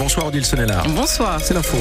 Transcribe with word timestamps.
Bonsoir 0.00 0.28
Odile 0.28 0.46
Senelard. 0.46 0.88
Bonsoir. 0.88 1.38
C'est 1.42 1.52
l'info. 1.52 1.76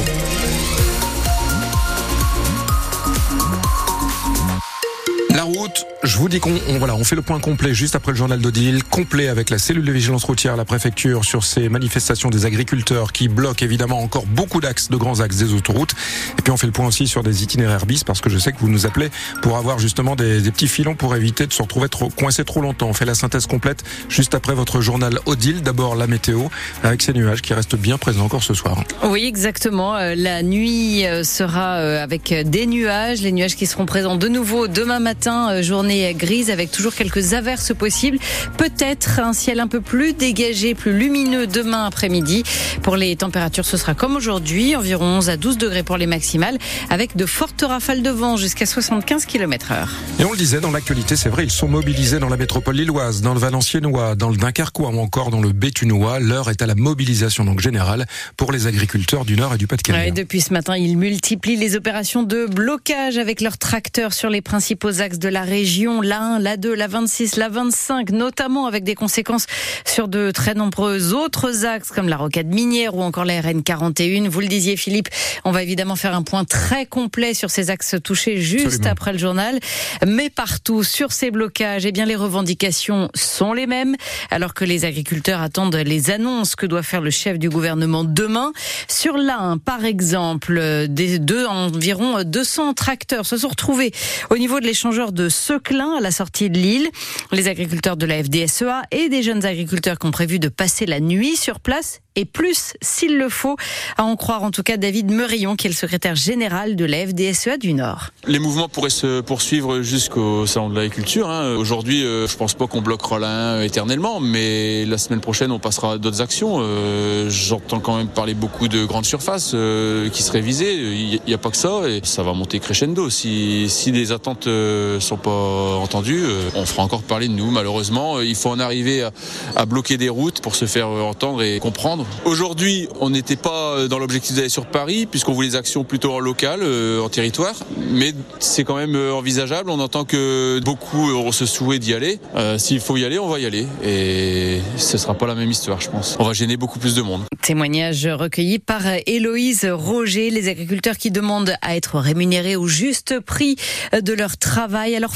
La 5.34 5.44
route, 5.44 5.88
je 6.02 6.18
vous 6.18 6.30
dis 6.30 6.40
qu'on 6.40 6.54
voilà, 6.78 6.96
on 6.96 7.04
fait 7.04 7.16
le 7.16 7.22
point 7.22 7.40
complet 7.40 7.74
juste 7.74 7.96
après 7.96 8.14
le 8.14 8.18
journal 8.18 8.40
d'Odile, 8.40 8.84
complet 8.84 9.28
avec 9.28 9.50
la 9.50 9.58
cellule 9.58 9.84
de 9.84 9.92
vigilance 9.92 10.24
routière, 10.24 10.56
la 10.56 10.64
préfecture 10.64 11.26
sur 11.26 11.44
ces 11.44 11.68
manifestations 11.68 12.30
des 12.30 12.46
agriculteurs 12.46 13.12
qui 13.12 13.28
bloquent 13.28 13.66
évidemment 13.66 14.02
encore 14.02 14.26
beaucoup 14.26 14.62
d'axes, 14.62 14.90
de 14.90 14.96
grands 14.96 15.20
axes 15.20 15.36
des 15.36 15.54
autoroutes. 15.54 15.94
Et 16.38 16.42
puis 16.42 16.52
on 16.52 16.58
fait 16.58 16.68
le 16.68 16.72
point 16.72 16.88
aussi 16.88 17.08
sur 17.08 17.22
des 17.22 17.44
itinéraires 17.44 17.86
bis 17.86 18.04
parce 18.04 18.22
que 18.22 18.30
je 18.30 18.38
sais 18.38 18.54
que 18.54 18.60
vous 18.60 18.70
nous 18.70 18.86
appelez 18.86 19.10
pour 19.42 19.58
avoir 19.58 19.80
justement 19.80 20.16
des, 20.16 20.42
des 20.42 20.52
petits 20.52 20.68
filons 20.70 20.96
pour 20.96 21.16
éviter 21.16 21.48
de 21.48 21.54
se 21.54 21.62
retrouver 21.62 21.90
trop 21.90 22.10
coincé 22.10 22.46
trop 22.46 22.62
longtemps. 22.62 22.88
On 22.88 22.94
fait 22.94 23.06
la 23.06 23.16
synthèse 23.16 23.46
complète 23.46 23.84
juste 24.08 24.36
après 24.36 24.54
votre 24.54 24.80
journal 24.82 25.20
Odile. 25.26 25.62
D'abord 25.64 25.96
la 25.96 26.08
météo 26.08 26.44
avec 26.84 27.02
ces 27.02 27.14
nuages 27.14 27.42
qui 27.42 27.54
restent 27.54 27.76
bien 27.76 27.98
présents 27.98 28.26
encore 28.26 28.44
ce 28.44 28.54
soir. 28.54 28.84
Oui, 29.04 29.26
exactement. 29.26 29.98
Euh, 29.98 30.16
La 30.16 30.44
nuit 30.44 31.06
euh, 31.06 31.24
sera 31.24 31.80
euh, 31.80 32.02
avec 32.02 32.34
des 32.34 32.66
nuages, 32.68 33.22
les 33.22 33.32
nuages 33.34 33.56
qui 33.56 33.66
seront 33.68 33.86
présents 33.86 34.16
de 34.16 34.28
nouveau 34.30 34.68
demain 34.68 35.00
matin, 35.00 35.50
euh, 35.52 35.62
journée 35.90 36.14
grise 36.14 36.52
avec 36.52 36.72
toujours 36.72 36.94
quelques 36.94 37.34
averses 37.34 37.74
possibles. 37.74 38.20
Peut-être 38.58 39.20
un 39.20 39.34
ciel 39.34 39.60
un 39.60 39.68
peu 39.68 39.82
plus 39.82 40.14
dégagé, 40.14 40.76
plus 40.76 40.98
lumineux 40.98 41.48
demain 41.48 41.86
après-midi. 41.86 42.44
Pour 42.84 42.96
les 42.96 43.16
températures, 43.16 43.66
ce 43.66 43.78
sera 43.78 43.96
comme 43.96 44.16
aujourd'hui, 44.16 44.76
environ 44.76 45.06
11 45.06 45.30
à 45.30 45.38
12 45.38 45.58
degrés 45.58 45.84
pour 45.84 45.98
les 45.98 46.06
maximales, 46.06 46.58
avec 46.90 47.16
de 47.16 47.26
fortes 47.26 47.64
rafales 47.68 48.04
de 48.04 48.10
vent 48.10 48.38
jusqu'à 48.38 48.66
75 48.66 49.26
km 49.26 49.72
heure. 49.72 49.90
Et 50.20 50.26
on 50.26 50.32
le 50.32 50.38
disait 50.38 50.60
dans 50.60 50.72
l'actualité, 50.72 51.16
c'est 51.16 51.30
vrai, 51.30 51.44
ils 51.44 51.52
sont 51.52 51.68
mobilisés 51.68 52.20
dans 52.20 52.30
la 52.30 52.38
métropole 52.38 52.76
lilloise, 52.76 53.22
dans 53.22 53.34
le 53.34 53.40
Valenciennois, 53.40 54.16
dans 54.16 54.30
le 54.30 54.38
Dunkerquois 54.38 54.90
ou 54.90 55.00
encore 55.00 55.32
dans 55.32 55.42
le 55.42 55.52
Béthunois. 55.52 56.20
L'heure 56.20 56.50
est 56.50 56.62
à 56.62 56.68
la 56.68 56.76
mobilisation 56.76 57.46
donc 57.46 57.62
générale 57.62 58.06
pour 58.38 58.52
les 58.52 58.68
agriculteurs 58.68 59.26
du 59.26 59.36
Nord 59.36 59.56
et 59.56 59.58
du 59.58 59.68
Pas-de-Calais. 59.68 60.12
Depuis 60.12 60.42
ce 60.42 60.54
matin, 60.54 60.78
ils 60.78 60.98
multiplient 60.98 61.56
les 61.56 61.76
opérations 61.76 62.24
de 62.24 62.46
blocage 62.46 63.18
avec 63.18 63.42
leurs 63.42 63.58
tracteurs 63.58 64.14
sur 64.14 64.30
les 64.30 64.42
principaux 64.42 65.02
axes 65.02 65.20
de 65.20 65.30
la 65.30 65.42
région, 65.42 65.79
la 65.80 66.22
1, 66.22 66.40
la 66.40 66.58
2, 66.58 66.74
la 66.74 66.88
26, 66.88 67.38
la 67.38 67.48
25, 67.48 68.12
notamment 68.12 68.66
avec 68.66 68.84
des 68.84 68.96
conséquences 68.96 69.46
sur 69.86 70.10
de 70.10 70.32
très 70.32 70.54
nombreux 70.54 71.14
autres 71.14 71.66
axes 71.66 71.90
comme 71.90 72.10
la 72.10 72.18
rocade 72.18 72.48
minière 72.48 72.96
ou 72.96 73.02
encore 73.02 73.24
la 73.24 73.40
RN 73.40 73.64
41. 73.64 74.28
Vous 74.28 74.42
le 74.42 74.48
disiez 74.48 74.76
Philippe, 74.76 75.08
on 75.46 75.52
va 75.52 75.64
évidemment 75.64 75.96
faire 75.96 76.14
un 76.14 76.24
point 76.24 76.44
très 76.44 76.86
complet 76.86 77.34
sur 77.34 77.50
ces 77.50 77.70
axes 77.70 77.96
touchés 78.04 78.42
juste 78.42 78.66
Absolument. 78.66 78.92
après 78.92 79.14
le 79.14 79.18
journal. 79.20 79.60
Mais 80.06 80.30
partout 80.30 80.84
sur 80.84 81.14
ces 81.14 81.32
blocages, 81.32 81.86
eh 81.86 81.94
bien 81.94 82.06
les 82.06 82.18
revendications 82.18 83.10
sont 83.16 83.54
les 83.54 83.68
mêmes 83.68 83.96
alors 84.32 84.54
que 84.54 84.66
les 84.66 84.84
agriculteurs 84.84 85.42
attendent 85.42 85.76
les 85.76 86.12
annonces 86.12 86.56
que 86.56 86.66
doit 86.66 86.84
faire 86.84 87.02
le 87.02 87.10
chef 87.10 87.40
du 87.40 87.50
gouvernement 87.50 88.04
demain. 88.04 88.52
Sur 88.90 89.16
l'Ain, 89.16 89.58
par 89.64 89.86
exemple, 89.86 90.88
des 90.90 91.20
deux, 91.20 91.46
environ 91.46 92.24
200 92.24 92.74
tracteurs 92.74 93.26
se 93.26 93.38
sont 93.38 93.48
retrouvés 93.50 93.94
au 94.30 94.38
niveau 94.38 94.60
de 94.60 94.66
l'échangeur 94.66 95.14
de 95.14 95.30
Seclin 95.30 95.69
à 95.70 96.02
la 96.02 96.12
sortie 96.12 96.50
de 96.50 96.58
l'île. 96.58 96.90
Les 97.32 97.48
agriculteurs 97.48 97.96
de 97.96 98.06
la 98.08 98.24
FDSEA 98.24 98.82
et 98.92 99.08
des 99.08 99.22
jeunes 99.22 99.46
agriculteurs 99.46 100.00
qui 100.00 100.08
ont 100.08 100.12
prévu 100.12 100.40
de 100.40 100.48
passer 100.50 100.86
la 100.88 101.00
nuit 101.00 101.36
sur 101.38 101.60
place 101.60 102.02
et 102.16 102.26
plus 102.26 102.74
s'il 102.82 103.18
le 103.18 103.30
faut, 103.30 103.56
à 103.96 104.04
en 104.04 104.16
croire 104.18 104.44
en 104.44 104.52
tout 104.52 104.64
cas 104.64 104.76
David 104.78 105.10
Meurillon 105.12 105.56
qui 105.56 105.68
est 105.68 105.70
le 105.70 105.76
secrétaire 105.76 106.16
général 106.16 106.76
de 106.76 106.84
la 106.84 107.06
FDSEA 107.08 107.58
du 107.58 107.74
Nord. 107.74 108.08
Les 108.28 108.40
mouvements 108.40 108.68
pourraient 108.68 108.90
se 108.90 109.22
poursuivre 109.22 109.82
jusqu'au 109.82 110.46
salon 110.46 110.70
de 110.70 110.76
l'agriculture. 110.76 111.30
hein. 111.30 111.56
Aujourd'hui, 111.56 112.04
euh, 112.04 112.28
je 112.28 112.36
pense 112.36 112.56
pas 112.56 112.68
qu'on 112.68 112.82
bloquera 112.82 113.20
l'un 113.20 113.62
éternellement, 113.62 114.20
mais 114.20 114.86
la 114.86 114.98
semaine 114.98 115.22
prochaine, 115.22 115.52
on 115.52 115.60
passera 115.60 115.94
à 115.94 115.98
d'autres 115.98 116.22
actions. 116.22 116.58
Euh, 116.60 117.30
J'entends 117.30 117.80
quand 117.80 117.96
même 117.96 118.10
parler 118.10 118.34
beaucoup 118.34 118.68
de 118.68 118.84
grandes 118.86 119.06
surfaces 119.06 119.52
euh, 119.54 120.10
qui 120.10 120.24
seraient 120.24 120.42
visées. 120.42 120.74
Il 120.74 121.22
n'y 121.28 121.34
a 121.34 121.38
pas 121.38 121.52
que 121.52 121.58
ça, 121.58 121.88
et 121.88 122.02
ça 122.04 122.24
va 122.24 122.34
monter 122.34 122.60
crescendo. 122.60 123.10
Si, 123.10 123.70
si 123.70 123.92
les 123.92 124.12
attentes 124.12 124.48
euh, 124.48 125.00
sont 125.00 125.18
pas 125.18 125.30
entendues, 125.60 126.24
euh, 126.26 126.50
on 126.56 126.66
fera 126.66 126.84
encore 126.84 127.02
parler 127.04 127.28
de 127.28 127.34
nous. 127.34 127.52
Malheureusement, 127.52 128.18
Euh, 128.18 128.26
il 128.26 128.36
faut 128.36 128.50
en 128.50 128.60
arriver 128.60 129.08
à, 129.56 129.66
bloquer 129.66 129.98
des 129.98 130.10
routes 130.10 130.42
pour 130.42 130.56
se 130.56 130.66
faire 130.66 130.88
euh, 130.88 131.02
entendre 131.02 131.44
et 131.44 131.60
comprendre. 131.60 132.06
Aujourd'hui, 132.26 132.88
on 133.00 133.10
n'était 133.10 133.36
pas 133.36 133.76
euh, 133.76 133.88
dans 133.88 134.00
l'objectif 134.00 134.36
d'aller 134.36 134.50
sur 134.50 134.66
Paris, 134.66 135.06
puisqu'on 135.06 135.34
voulait 135.34 135.50
des 135.50 135.56
actions 135.56 135.84
plutôt 135.84 136.14
en 136.14 136.20
local, 136.20 136.60
euh, 136.64 137.02
en 137.02 137.10
territoire, 137.10 137.56
mais 137.92 138.14
c'est 138.40 138.64
quand 138.64 138.76
même 138.76 138.96
euh, 138.96 139.14
envisageable. 139.14 139.70
On 139.70 139.80
entend 139.80 140.06
que 140.06 140.60
beaucoup 140.64 141.12
auront 141.12 141.32
ce 141.32 141.46
souhait 141.46 141.80
d'y 141.80 141.94
aller. 141.94 142.20
Euh, 142.36 142.58
S'il 142.58 142.80
faut 142.80 142.98
y 142.98 143.06
aller, 143.06 143.20
on 143.20 143.28
va 143.28 143.40
y 143.40 143.46
aller, 143.46 143.68
et 143.84 144.60
ce 144.78 144.98
sera 144.98 145.14
pas 145.14 145.28
la 145.28 145.36
même 145.36 145.52
histoire, 145.52 145.80
je 145.82 145.90
pense. 145.90 146.16
On 146.20 146.24
va 146.24 146.34
gêner 146.34 146.58
beaucoup 146.58 146.80
plus 146.80 146.96
de 146.96 147.02
monde. 147.02 147.22
Témoignage 147.42 148.06
recueilli 148.08 148.60
par 148.60 148.82
Héloïse 149.06 149.66
Roger, 149.72 150.30
les 150.30 150.48
agriculteurs 150.48 150.98
qui 150.98 151.12
demandent 151.12 151.56
à 151.62 151.76
être 151.76 152.00
rémunérés 152.00 152.56
au 152.56 152.68
juste 152.68 153.20
prix 153.20 153.56
de 153.94 154.14
leur 154.14 154.38
travail. 154.38 154.96
Alors 154.96 155.16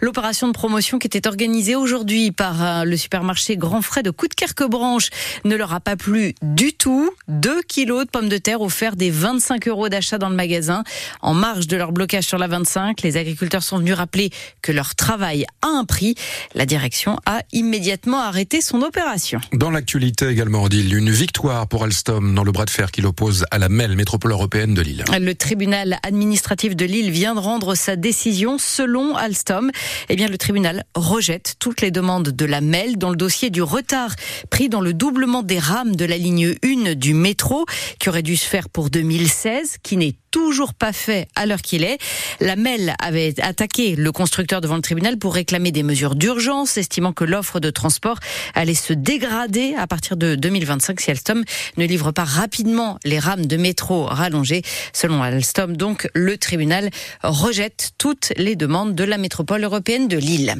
l'opération 0.00 0.48
de 0.48 0.52
promotion 0.52 0.98
qui 0.98 1.06
était 1.06 1.26
organisée 1.26 1.76
aujourd'hui 1.76 2.30
par 2.30 2.62
euh, 2.62 2.84
le 2.84 2.96
supermarché 2.96 3.56
Grand 3.56 3.82
Frais 3.82 4.02
de 4.02 4.10
Coudekerque-Branche 4.10 5.10
ne 5.44 5.56
leur 5.56 5.72
a 5.72 5.80
pas 5.80 5.96
plu 5.96 6.34
du 6.42 6.72
tout. 6.72 7.10
2 7.28 7.62
kilos 7.62 8.04
de 8.04 8.10
pommes 8.10 8.28
de 8.28 8.38
terre 8.38 8.60
offerts 8.60 8.96
des 8.96 9.10
25 9.10 9.68
euros 9.68 9.88
d'achat 9.88 10.18
dans 10.18 10.28
le 10.28 10.36
magasin. 10.36 10.84
En 11.20 11.34
marge 11.34 11.66
de 11.66 11.76
leur 11.76 11.92
blocage 11.92 12.24
sur 12.24 12.38
la 12.38 12.46
25, 12.46 13.02
les 13.02 13.16
agriculteurs 13.16 13.62
sont 13.62 13.78
venus 13.78 13.94
rappeler 13.94 14.30
que 14.62 14.72
leur 14.72 14.94
travail 14.94 15.46
a 15.62 15.68
un 15.68 15.84
prix. 15.84 16.14
La 16.54 16.66
direction 16.66 17.18
a 17.26 17.42
immédiatement 17.52 18.20
arrêté 18.20 18.60
son 18.60 18.82
opération. 18.82 19.40
Dans 19.52 19.70
l'actualité 19.70 20.28
également, 20.28 20.62
Odile, 20.62 20.94
une 20.94 21.10
victoire 21.10 21.66
pour 21.68 21.84
Alstom 21.84 22.34
dans 22.34 22.44
le 22.44 22.52
bras 22.52 22.64
de 22.64 22.70
fer 22.70 22.90
qui 22.90 23.00
l'oppose 23.00 23.44
à 23.50 23.58
la 23.58 23.68
MEL, 23.68 23.96
métropole 23.96 24.32
européenne 24.32 24.74
de 24.74 24.82
Lille. 24.82 25.04
Le 25.18 25.34
tribunal 25.34 25.98
administratif 26.02 26.76
de 26.76 26.84
Lille 26.84 27.10
vient 27.10 27.34
de 27.34 27.40
rendre 27.40 27.74
sa 27.74 27.96
décision. 27.96 28.58
Selon 28.58 29.03
Alstom, 29.12 29.70
eh 30.08 30.16
bien, 30.16 30.28
le 30.28 30.38
tribunal 30.38 30.84
rejette 30.94 31.54
toutes 31.58 31.80
les 31.80 31.90
demandes 31.90 32.30
de 32.30 32.44
la 32.44 32.60
MEL 32.60 32.96
dans 32.96 33.10
le 33.10 33.16
dossier 33.16 33.50
du 33.50 33.62
retard 33.62 34.14
pris 34.50 34.68
dans 34.68 34.80
le 34.80 34.92
doublement 34.92 35.42
des 35.42 35.58
rames 35.58 35.96
de 35.96 36.04
la 36.04 36.16
ligne 36.16 36.54
1 36.64 36.94
du 36.94 37.14
métro, 37.14 37.66
qui 37.98 38.08
aurait 38.08 38.22
dû 38.22 38.36
se 38.36 38.46
faire 38.46 38.68
pour 38.68 38.90
2016, 38.90 39.76
qui 39.82 39.96
n'est 39.96 40.14
toujours 40.34 40.74
pas 40.74 40.92
fait 40.92 41.28
à 41.36 41.46
l'heure 41.46 41.62
qu'il 41.62 41.84
est. 41.84 41.98
La 42.40 42.56
MEL 42.56 42.96
avait 42.98 43.34
attaqué 43.40 43.94
le 43.94 44.10
constructeur 44.10 44.60
devant 44.60 44.74
le 44.74 44.82
tribunal 44.82 45.16
pour 45.16 45.32
réclamer 45.32 45.70
des 45.70 45.84
mesures 45.84 46.16
d'urgence, 46.16 46.76
estimant 46.76 47.12
que 47.12 47.22
l'offre 47.22 47.60
de 47.60 47.70
transport 47.70 48.18
allait 48.54 48.74
se 48.74 48.92
dégrader 48.92 49.76
à 49.78 49.86
partir 49.86 50.16
de 50.16 50.34
2025 50.34 51.00
si 51.00 51.12
Alstom 51.12 51.44
ne 51.76 51.86
livre 51.86 52.10
pas 52.10 52.24
rapidement 52.24 52.98
les 53.04 53.20
rames 53.20 53.46
de 53.46 53.56
métro 53.56 54.06
rallongées. 54.06 54.62
Selon 54.92 55.22
Alstom, 55.22 55.76
donc, 55.76 56.08
le 56.14 56.36
tribunal 56.36 56.90
rejette 57.22 57.92
toutes 57.96 58.32
les 58.36 58.56
demandes 58.56 58.93
de 58.94 59.04
la 59.04 59.18
métropole 59.18 59.64
européenne 59.64 60.08
de 60.08 60.16
Lille. 60.16 60.54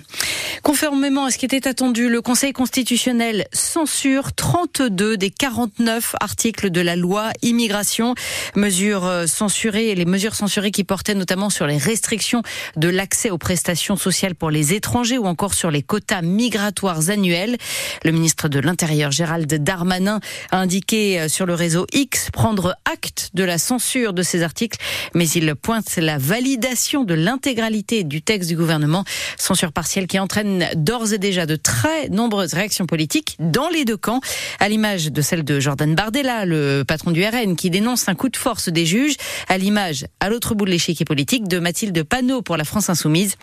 Conformément 0.64 1.26
à 1.26 1.30
ce 1.30 1.36
qui 1.36 1.44
était 1.44 1.68
attendu, 1.68 2.08
le 2.08 2.22
Conseil 2.22 2.54
constitutionnel 2.54 3.46
censure 3.52 4.32
32 4.32 5.18
des 5.18 5.30
49 5.30 6.16
articles 6.20 6.70
de 6.70 6.80
la 6.80 6.96
loi 6.96 7.30
immigration, 7.42 8.14
mesures 8.56 9.04
euh, 9.04 9.26
censurées, 9.26 9.94
les 9.94 10.06
mesures 10.06 10.34
censurées 10.34 10.70
qui 10.70 10.82
portaient 10.82 11.14
notamment 11.14 11.50
sur 11.50 11.66
les 11.66 11.76
restrictions 11.76 12.42
de 12.76 12.88
l'accès 12.88 13.30
aux 13.30 13.36
prestations 13.36 13.96
sociales 13.96 14.34
pour 14.34 14.50
les 14.50 14.72
étrangers 14.72 15.18
ou 15.18 15.26
encore 15.26 15.52
sur 15.52 15.70
les 15.70 15.82
quotas 15.82 16.22
migratoires 16.22 17.10
annuels. 17.10 17.58
Le 18.02 18.12
ministre 18.12 18.48
de 18.48 18.58
l'Intérieur, 18.58 19.10
Gérald 19.10 19.52
Darmanin, 19.52 20.20
a 20.50 20.58
indiqué 20.58 21.20
euh, 21.20 21.28
sur 21.28 21.44
le 21.44 21.54
réseau 21.54 21.86
X 21.92 22.30
prendre 22.32 22.74
acte 22.90 23.30
de 23.34 23.44
la 23.44 23.58
censure 23.58 24.14
de 24.14 24.22
ces 24.22 24.42
articles, 24.42 24.78
mais 25.14 25.28
il 25.28 25.54
pointe 25.54 25.96
la 25.96 26.16
validation 26.16 27.04
de 27.04 27.14
l'intégralité 27.14 28.02
du 28.02 28.22
texte 28.24 28.48
du 28.48 28.56
gouvernement, 28.56 29.04
censure 29.36 29.72
partielle 29.72 30.06
qui 30.06 30.18
entraîne 30.18 30.66
d'ores 30.74 31.12
et 31.12 31.18
déjà 31.18 31.46
de 31.46 31.56
très 31.56 32.08
nombreuses 32.08 32.54
réactions 32.54 32.86
politiques 32.86 33.36
dans 33.38 33.68
les 33.68 33.84
deux 33.84 33.96
camps, 33.96 34.20
à 34.60 34.68
l'image 34.68 35.12
de 35.12 35.22
celle 35.22 35.44
de 35.44 35.60
Jordan 35.60 35.94
Bardella, 35.94 36.44
le 36.44 36.82
patron 36.86 37.10
du 37.10 37.24
RN, 37.24 37.56
qui 37.56 37.70
dénonce 37.70 38.08
un 38.08 38.14
coup 38.14 38.28
de 38.28 38.36
force 38.36 38.68
des 38.68 38.86
juges, 38.86 39.16
à 39.48 39.58
l'image, 39.58 40.06
à 40.20 40.28
l'autre 40.28 40.54
bout 40.54 40.64
de 40.64 40.70
l'échiquier 40.70 41.04
politique, 41.04 41.48
de 41.48 41.58
Mathilde 41.58 42.02
Panot 42.02 42.42
pour 42.42 42.56
la 42.56 42.64
France 42.64 42.90
Insoumise 42.90 43.36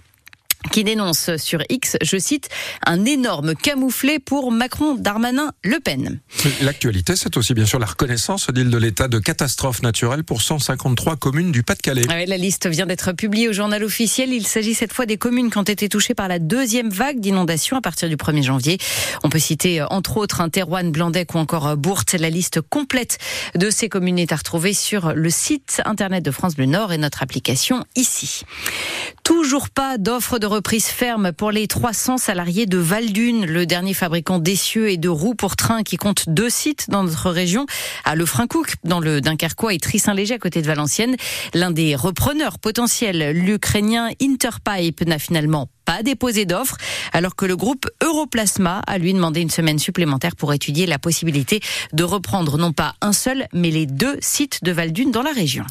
qui 0.71 0.83
dénonce 0.83 1.35
sur 1.37 1.61
X, 1.69 1.97
je 2.01 2.17
cite, 2.17 2.49
un 2.85 3.05
énorme 3.05 3.55
camouflet 3.55 4.19
pour 4.19 4.51
Macron, 4.51 4.95
Darmanin, 4.95 5.51
Le 5.63 5.79
Pen. 5.79 6.19
L'actualité, 6.61 7.15
c'est 7.15 7.35
aussi 7.37 7.53
bien 7.53 7.65
sûr 7.65 7.79
la 7.79 7.85
reconnaissance 7.85 8.49
d'île 8.49 8.69
de 8.69 8.77
l'état 8.77 9.07
de 9.07 9.19
catastrophe 9.19 9.81
naturelle 9.81 10.23
pour 10.23 10.41
153 10.41 11.15
communes 11.15 11.51
du 11.51 11.63
Pas-de-Calais. 11.63 12.05
Ah 12.09 12.25
la 12.25 12.37
liste 12.37 12.67
vient 12.67 12.85
d'être 12.85 13.11
publiée 13.13 13.49
au 13.49 13.53
journal 13.53 13.83
officiel. 13.83 14.33
Il 14.33 14.45
s'agit 14.45 14.73
cette 14.73 14.93
fois 14.93 15.05
des 15.05 15.17
communes 15.17 15.49
qui 15.49 15.57
ont 15.57 15.63
été 15.63 15.89
touchées 15.89 16.13
par 16.13 16.27
la 16.27 16.39
deuxième 16.39 16.89
vague 16.89 17.19
d'inondations 17.19 17.77
à 17.77 17.81
partir 17.81 18.09
du 18.09 18.15
1er 18.15 18.43
janvier. 18.43 18.77
On 19.23 19.29
peut 19.29 19.39
citer 19.39 19.81
euh, 19.81 19.87
entre 19.89 20.17
autres 20.17 20.41
un 20.41 20.49
Terouane, 20.49 20.91
Blandec 20.91 21.33
ou 21.33 21.37
encore 21.37 21.67
euh, 21.67 21.75
Bourte. 21.75 22.13
La 22.13 22.29
liste 22.29 22.61
complète 22.61 23.17
de 23.55 23.69
ces 23.69 23.89
communes 23.89 24.19
est 24.19 24.31
à 24.31 24.35
retrouver 24.35 24.73
sur 24.73 25.13
le 25.13 25.29
site 25.29 25.81
internet 25.85 26.23
de 26.23 26.31
France 26.31 26.55
Bleu 26.55 26.65
Nord 26.65 26.93
et 26.93 26.97
notre 26.97 27.23
application 27.23 27.85
ici. 27.95 28.41
Toujours 29.23 29.69
pas 29.69 29.97
d'offre 29.97 30.39
de 30.39 30.45
reprise 30.51 30.87
ferme 30.87 31.31
pour 31.31 31.49
les 31.49 31.65
300 31.65 32.17
salariés 32.17 32.65
de 32.65 32.77
Valdune, 32.77 33.45
le 33.45 33.65
dernier 33.65 33.93
fabricant 33.93 34.37
d'essieux 34.37 34.89
et 34.89 34.97
de 34.97 35.07
roues 35.07 35.33
pour 35.33 35.55
train 35.55 35.81
qui 35.81 35.95
compte 35.95 36.27
deux 36.27 36.49
sites 36.49 36.89
dans 36.89 37.03
notre 37.03 37.31
région, 37.31 37.65
à 38.03 38.15
Lefrancouc, 38.15 38.73
dans 38.83 38.99
le 38.99 39.21
Dunkerquois 39.21 39.73
et 39.73 39.77
Trissin-Léger 39.77 40.33
à 40.33 40.39
côté 40.39 40.61
de 40.61 40.67
Valenciennes. 40.67 41.15
L'un 41.53 41.71
des 41.71 41.95
repreneurs 41.95 42.59
potentiels, 42.59 43.31
l'Ukrainien 43.31 44.09
Interpipe, 44.21 45.05
n'a 45.07 45.19
finalement 45.19 45.69
pas 45.91 46.03
déposé 46.03 46.45
d'offre, 46.45 46.77
alors 47.11 47.35
que 47.35 47.45
le 47.45 47.57
groupe 47.57 47.85
Europlasma 48.01 48.81
a 48.87 48.97
lui 48.97 49.13
demandé 49.13 49.41
une 49.41 49.49
semaine 49.49 49.77
supplémentaire 49.77 50.37
pour 50.37 50.53
étudier 50.53 50.85
la 50.85 50.99
possibilité 50.99 51.59
de 51.91 52.05
reprendre 52.05 52.57
non 52.57 52.71
pas 52.71 52.95
un 53.01 53.11
seul, 53.11 53.47
mais 53.53 53.71
les 53.71 53.85
deux 53.87 54.17
sites 54.21 54.63
de 54.63 54.71
Valdune 54.71 55.11
dans 55.11 55.21
la 55.21 55.31
région. 55.31 55.65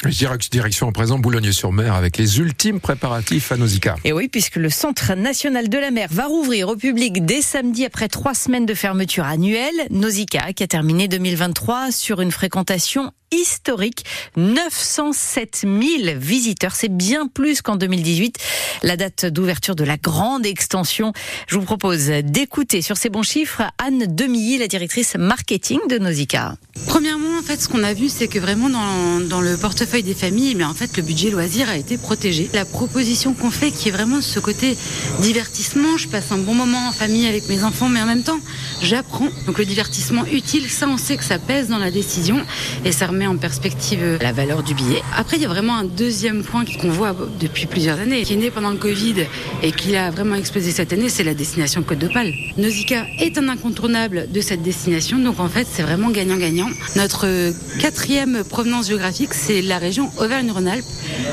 Direction 0.51 0.89
en 0.89 0.93
présent 0.93 1.19
Boulogne-sur-Mer 1.19 1.95
avec 1.95 2.19
les 2.19 2.39
ultimes 2.39 2.81
préparatifs 2.81 3.51
à 3.51 3.57
Nausicaa. 3.57 3.97
Et 4.05 4.13
oui, 4.13 4.29
puisque 4.29 4.57
le 4.57 4.69
Centre 4.69 5.15
national 5.15 5.71
de 5.71 5.79
la 5.79 5.91
mer 5.91 6.09
va 6.11 6.27
rouvrir 6.27 6.69
au 6.69 6.77
public 6.77 7.25
dès 7.25 7.41
samedi 7.41 7.87
après 7.87 8.09
trois 8.09 8.35
semaines 8.35 8.67
de 8.67 8.75
fermeture 8.75 9.25
annuelle. 9.25 9.87
Nausicaa 9.89 10.53
qui 10.53 10.65
a 10.65 10.67
terminé 10.67 11.09
2023 11.09 11.93
sur 11.93 12.21
une 12.21 12.31
fréquentation 12.31 13.13
historique. 13.33 14.05
907 14.37 15.65
000 15.65 16.19
visiteurs. 16.19 16.75
C'est 16.75 16.95
bien 16.95 17.27
plus 17.27 17.63
qu'en 17.63 17.77
2018. 17.77 18.39
La 18.83 18.97
date 18.97 19.27
d'ouverture 19.27 19.77
de 19.77 19.85
la 19.85 19.97
grande 19.97 20.47
extension. 20.47 21.13
Je 21.47 21.57
vous 21.57 21.65
propose 21.65 22.07
d'écouter 22.07 22.83
sur 22.83 22.97
ces 22.97 23.09
bons 23.09 23.23
chiffres 23.23 23.63
Anne 23.79 24.07
Demilly, 24.07 24.59
la 24.59 24.67
directrice 24.67 25.17
marketing 25.17 25.79
de 25.89 25.99
Nausicaa. 25.99 26.57
Premièrement, 26.87 27.30
en 27.41 27.43
fait, 27.43 27.63
ce 27.63 27.69
qu'on 27.69 27.83
a 27.85 27.95
vu, 27.95 28.11
c'est 28.11 28.29
que 28.29 28.39
vraiment 28.39 28.69
dans, 28.69 29.41
le 29.41 29.57
portefeuille 29.57 30.03
des 30.03 30.15
familles, 30.15 30.55
mais 30.55 30.65
en 30.65 30.75
fait, 30.75 30.95
le 30.99 31.03
budget 31.03 31.31
loisir 31.31 31.71
a 31.71 31.79
été 31.79 31.97
protégé. 31.97 32.51
La 32.53 32.67
proposition 32.67 33.33
qu'on 33.33 33.51
fait, 33.51 33.71
qui 33.71 33.89
est 33.89 33.93
vraiment 33.93 34.21
ce 34.21 34.39
côté 34.41 34.77
divertissement, 35.21 35.97
je 35.97 36.07
passe 36.07 36.33
un 36.33 36.37
bon 36.37 36.55
moment 36.55 36.89
en 36.89 36.93
famille 36.93 37.27
avec 37.27 37.49
mes 37.49 37.65
enfants, 37.65 37.89
mais 37.89 38.03
en 38.03 38.05
même 38.05 38.23
temps, 38.23 38.39
j'apprends. 38.83 39.29
Donc 39.47 39.59
le 39.59 39.65
divertissement 39.65 40.27
utile, 40.27 40.69
ça, 40.69 40.87
on 40.87 40.99
sait 40.99 41.17
que 41.17 41.25
ça 41.25 41.39
pèse 41.39 41.69
dans 41.69 41.79
la 41.79 41.91
décision 41.91 42.43
et 42.85 42.93
ça 42.93 43.07
remet 43.07 43.27
en 43.27 43.39
perspective 43.39 44.19
la 44.21 44.33
valeur 44.33 44.63
du 44.63 44.75
billet. 44.75 45.01
Après, 45.17 45.39
il 45.39 45.43
y 45.43 45.47
a 45.47 45.49
vraiment 45.49 45.77
un 45.77 45.85
deuxième 45.85 46.43
point 46.43 46.65
qu'on 46.79 46.91
voit 46.91 47.17
depuis 47.41 47.65
plusieurs 47.65 47.99
années, 47.99 48.23
qui 48.23 48.35
est 48.35 48.37
né 48.37 48.51
pendant 48.51 48.71
le 48.71 48.77
Covid 48.77 49.15
et 49.63 49.73
qui 49.73 49.97
a 49.97 50.11
vraiment 50.11 50.35
explosé 50.35 50.73
cette 50.73 50.93
année, 50.93 51.09
c'est 51.09 51.25
la 51.25 51.35
destination 51.35 51.83
Côte 51.83 52.01
d'Opale. 52.01 52.35
Nausicaa 52.59 53.07
est 53.19 53.39
un 53.39 53.49
incontournable 53.49 54.29
de 54.31 54.41
cette 54.43 54.63
destination, 54.63 55.19
donc 55.19 55.41
en 55.41 55.49
fait, 55.49 55.67
c'est 55.71 55.83
vraiment 55.83 56.11
gagnant-gagnant. 56.11 56.69
Notre 56.97 57.30
quatrième 57.81 58.45
provenance 58.45 58.89
géographique, 58.89 59.35
c'est 59.35 59.63
la 59.63 59.79
région 59.79 60.11
Auvergne-Rhône-Alpes, 60.19 60.85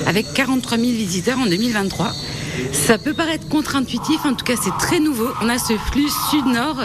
avec 0.05 0.33
43 0.33 0.77
000 0.77 0.91
visiteurs 0.91 1.39
en 1.39 1.45
2023. 1.45 2.11
Ça 2.71 2.97
peut 2.97 3.13
paraître 3.13 3.47
contre-intuitif, 3.47 4.25
en 4.25 4.33
tout 4.33 4.45
cas 4.45 4.55
c'est 4.61 4.75
très 4.79 4.99
nouveau. 4.99 5.27
On 5.41 5.49
a 5.49 5.59
ce 5.59 5.73
flux 5.77 6.09
sud-nord 6.31 6.77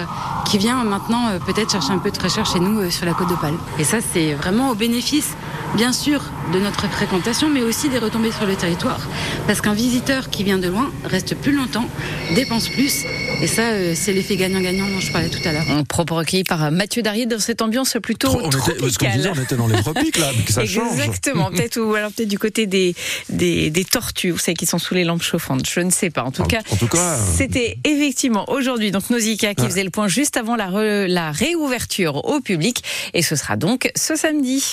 qui 0.47 0.59
vient 0.59 0.85
maintenant 0.85 1.29
euh, 1.29 1.38
peut-être 1.38 1.73
chercher 1.73 1.93
un 1.93 1.99
peu 1.99 2.11
de 2.11 2.17
fraîcheur 2.17 2.44
chez 2.44 2.61
nous 2.61 2.81
euh, 2.81 2.91
sur 2.91 3.06
la 3.06 3.14
côte 3.14 3.29
d'Opale. 3.29 3.55
Et 3.79 3.85
ça 3.85 3.99
c'est 4.00 4.35
vraiment 4.35 4.70
au 4.70 4.75
bénéfice 4.75 5.35
bien 5.75 5.93
sûr 5.93 6.23
de 6.53 6.59
notre 6.59 6.87
fréquentation, 6.89 7.49
mais 7.49 7.63
aussi 7.63 7.89
des 7.89 7.99
retombées 7.99 8.33
sur 8.33 8.47
le 8.47 8.55
territoire. 8.57 9.01
Parce 9.47 9.61
qu'un 9.61 9.75
visiteur 9.75 10.31
qui 10.31 10.45
vient 10.45 10.59
de 10.59 10.69
loin 10.69 10.91
reste 11.05 11.35
plus 11.35 11.53
longtemps, 11.53 11.89
dépense 12.35 12.69
plus. 12.69 13.05
Et 13.41 13.47
ça, 13.47 13.63
euh, 13.63 13.95
c'est 13.97 14.13
l'effet 14.13 14.37
gagnant-gagnant 14.37 14.87
dont 14.89 15.01
je 15.01 15.11
parlais 15.13 15.29
tout 15.29 15.41
à 15.47 15.53
l'heure. 15.53 15.69
Un 15.71 15.85
propre 15.85 16.15
recueilli 16.15 16.45
par 16.45 16.71
Mathieu 16.71 17.03
Darrier 17.03 17.27
dans 17.27 17.39
cette 17.39 17.63
ambiance 17.63 17.97
plutôt 18.03 18.29
on 18.29 18.49
tropicale. 18.51 19.11
Était, 19.11 19.17
disait, 19.17 19.31
on 19.31 19.43
était 19.43 19.57
dans 19.57 19.67
les 19.67 19.81
tropiques 19.81 20.19
là, 20.19 20.31
mais 20.37 20.45
que 20.45 20.53
ça 20.53 20.65
change. 20.65 20.93
Exactement, 20.93 21.51
peut-être 21.55 21.81
ou 21.81 21.95
alors 21.95 22.13
peut-être 22.13 22.29
du 22.29 22.39
côté 22.39 22.67
des, 22.67 22.95
des, 23.31 23.71
des 23.71 23.85
tortues, 23.85 24.31
vous 24.31 24.39
savez, 24.39 24.55
qui 24.55 24.67
sont 24.67 24.79
sous 24.79 24.95
les 24.95 25.05
lampes 25.05 25.23
chauffantes. 25.23 25.69
Je 25.69 25.81
ne 25.81 25.91
sais 25.91 26.11
pas. 26.11 26.23
En 26.23 26.31
tout 26.31 26.43
en, 26.43 26.47
cas, 26.47 26.61
en 26.71 26.77
tout 26.77 26.89
cas 26.89 27.17
c'était 27.35 27.79
effectivement 27.85 28.49
aujourd'hui 28.51 28.91
donc 28.91 29.11
Nausicaa 29.11 29.55
qui 29.55 29.63
ouais. 29.63 29.69
faisait 29.69 29.85
le 29.85 29.91
point 29.91 30.09
juste 30.09 30.37
avant 30.37 30.57
la, 30.57 30.69
re, 30.69 31.07
la 31.09 31.33
réouverture 31.33 32.25
au 32.25 32.41
public, 32.41 32.83
et 33.15 33.23
ce 33.23 33.37
sera 33.37 33.57
donc 33.57 33.91
ce 33.97 34.15
samedi. 34.15 34.65